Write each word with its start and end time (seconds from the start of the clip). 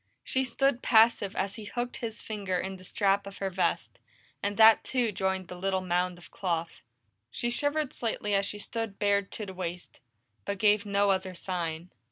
She 0.23 0.43
stood 0.43 0.81
passive 0.81 1.35
as 1.35 1.57
he 1.57 1.65
hooked 1.65 1.97
his 1.97 2.21
finger 2.21 2.57
in 2.57 2.77
the 2.77 2.83
strap 2.83 3.27
of 3.27 3.37
her 3.37 3.51
vest, 3.51 3.99
and 4.41 4.57
that 4.57 4.83
too 4.83 5.11
joined 5.11 5.47
the 5.47 5.55
little 5.55 5.79
mound 5.79 6.17
of 6.17 6.31
cloth. 6.31 6.81
She 7.29 7.51
shivered 7.51 7.93
slightly 7.93 8.33
as 8.33 8.47
she 8.47 8.57
stood 8.57 8.97
bared 8.97 9.29
to 9.33 9.45
the 9.45 9.53
waist, 9.53 9.99
but 10.43 10.57
gave 10.57 10.87
no 10.87 11.11
other 11.11 11.35
sign. 11.35 11.91